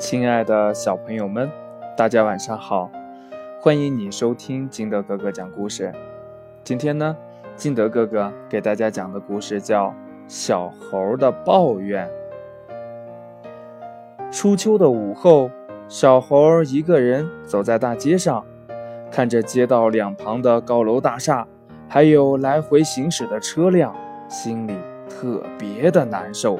[0.00, 1.50] 亲爱的小朋友们，
[1.94, 2.90] 大家晚上好！
[3.60, 5.92] 欢迎你收听金德哥哥讲故事。
[6.64, 7.14] 今天呢，
[7.54, 9.88] 金德哥哥给大家讲的故事叫
[10.26, 12.08] 《小猴的抱怨》。
[14.32, 15.50] 初秋的午后，
[15.86, 18.42] 小猴一个人走在大街上，
[19.10, 21.46] 看着街道两旁的高楼大厦，
[21.86, 23.94] 还有来回行驶的车辆，
[24.30, 24.74] 心里
[25.10, 26.58] 特别的难受。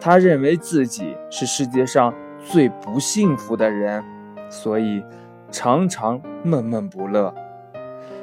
[0.00, 2.14] 他认为自己是世界上。
[2.44, 4.02] 最不幸福的人，
[4.48, 5.02] 所以
[5.50, 7.34] 常常闷闷不乐。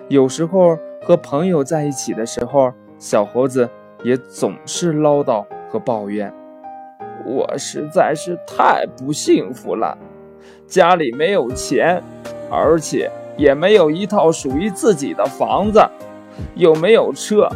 [0.07, 3.69] 有时候和朋友在一起的时候，小猴子
[4.03, 6.31] 也总是唠叨和抱怨
[7.25, 9.97] ：“我实在是太不幸福了，
[10.67, 12.01] 家里没有钱，
[12.49, 15.81] 而且也没有一套属于自己的房子，
[16.55, 17.49] 又没有车，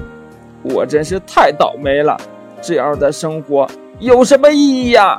[0.63, 2.17] 我真是太倒霉了。
[2.61, 3.67] 这样的生活
[3.99, 5.15] 有什么意义呀？”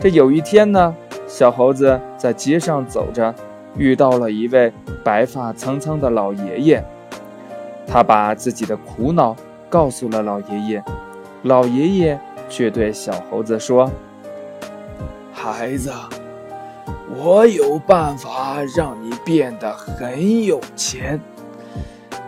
[0.00, 0.94] 这有一天呢，
[1.26, 3.34] 小猴子在街上走着，
[3.76, 6.84] 遇到了一位白发苍苍的老爷爷。
[7.84, 9.34] 他把自己的苦恼
[9.68, 10.84] 告诉了老爷爷，
[11.42, 13.90] 老爷爷却对小猴子说
[15.34, 15.90] ：“孩子，
[17.16, 21.20] 我有办法让你变得很有钱，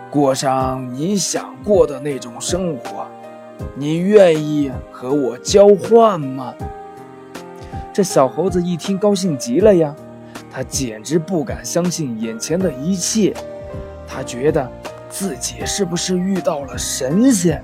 [0.09, 3.07] 过上你想过的那种生活。
[3.75, 6.53] 你愿意和我交换吗？”
[7.93, 9.93] 这小猴子一听，高兴极了呀！
[10.49, 13.33] 他简直不敢相信眼前的一切，
[14.07, 14.69] 他觉得
[15.09, 17.61] 自己是不是遇到了神仙？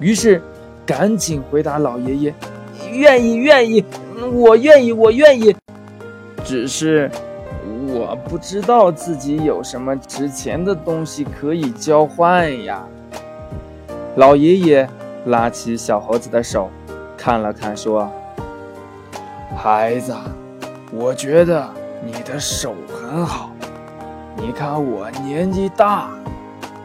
[0.00, 0.42] 于是
[0.84, 2.34] 赶紧回答老爷爷
[2.92, 3.84] ：“愿意，愿意，
[4.32, 5.54] 我愿意，我愿意。
[6.44, 7.10] 只是
[7.88, 12.86] 我不知道自己有什么值钱的东西可以交换呀。”
[14.16, 14.88] 老爷爷
[15.26, 16.70] 拉起小猴子的手，
[17.16, 18.10] 看了看，说。
[19.60, 20.14] 孩子，
[20.92, 21.68] 我觉得
[22.06, 23.50] 你的手很好。
[24.36, 26.08] 你看我年纪大，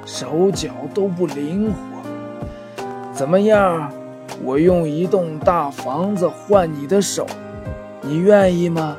[0.08, 2.84] 手脚都不灵活。
[3.14, 3.92] 怎么样？
[4.44, 7.28] 我用一栋大房子换你的手，
[8.02, 8.98] 你愿意吗？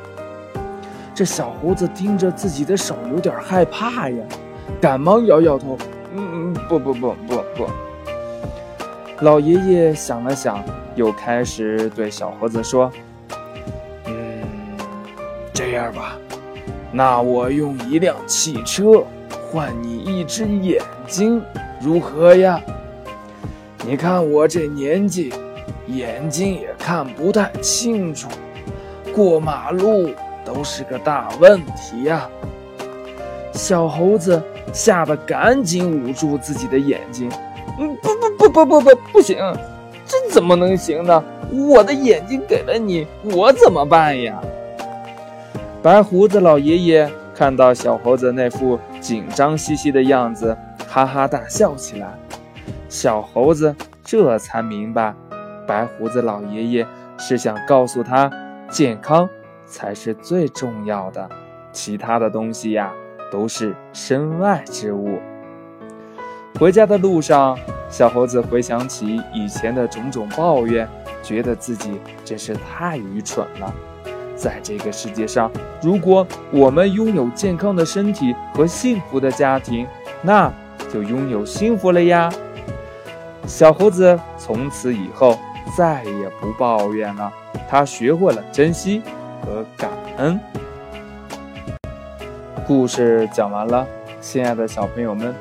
[1.13, 4.23] 这小胡子盯着自己的手，有点害怕呀，
[4.79, 5.77] 赶忙摇摇头
[6.15, 7.67] ：“嗯嗯，不不不不不。”
[9.19, 10.63] 老爷爷想了想，
[10.95, 12.89] 又开始对小猴子说。
[15.55, 16.17] 这样吧，
[16.91, 19.05] 那我用一辆汽车
[19.49, 21.41] 换你一只眼睛，
[21.79, 22.61] 如何呀？
[23.87, 25.33] 你看我这年纪，
[25.87, 28.27] 眼睛也看不太清楚，
[29.15, 30.09] 过马路
[30.43, 32.27] 都是个大问题呀。
[33.53, 37.31] 小猴子吓得赶紧捂住自己的眼睛。
[37.79, 39.37] 嗯，不不不不不不，不行，
[40.05, 41.23] 这怎么能行呢？
[41.49, 44.37] 我的眼睛给了你，我怎么办呀？
[45.85, 50.57] 白胡子老爷爷看到小猴子那副紧张兮兮的样子，
[50.87, 52.07] 哈哈大笑起来。
[52.89, 55.13] 小猴子这才明白，
[55.67, 56.87] 白胡子老爷爷
[57.19, 58.31] 是想告诉他，
[58.67, 59.29] 健康
[59.67, 61.29] 才是最重要的，
[61.71, 62.91] 其他的东西呀
[63.31, 65.19] 都是身外之物。
[66.59, 67.55] 回家的路上，
[67.91, 70.89] 小猴子回想起以前的种种抱怨，
[71.21, 73.71] 觉得自己真是太愚蠢了。
[74.35, 75.49] 在这个世界上，
[75.81, 79.87] 如果我们拥有健康的身体和幸福的家庭，
[80.21, 80.51] 那
[80.91, 82.31] 就拥有幸福了呀。
[83.47, 85.37] 小猴子从此以后
[85.77, 87.31] 再也不抱怨了，
[87.69, 89.01] 他学会了珍惜
[89.41, 90.39] 和感恩。
[92.67, 93.87] 故事讲完了，
[94.19, 95.33] 亲爱的小朋友们，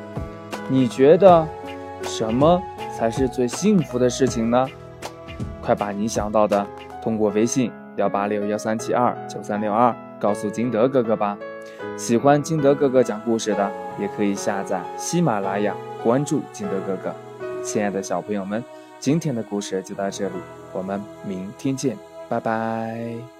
[0.68, 1.46] 你觉得
[2.02, 2.62] 什么
[2.96, 4.66] 才是最幸福的事情呢？
[5.62, 6.66] 快把你想到的
[7.02, 7.72] 通过微信。
[7.96, 11.36] 幺八六幺三七二九三六二，告诉金德哥哥吧。
[11.96, 17.14] 喜欢金德哥哥讲故事的，也可以下载喜马拉雅，关注金德哥哥。
[17.62, 18.62] 亲爱的小朋友们，
[18.98, 20.34] 今天的故事就到这里，
[20.72, 21.96] 我们明天见，
[22.28, 23.33] 拜拜。